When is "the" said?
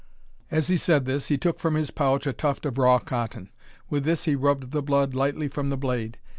4.71-4.81, 5.69-5.77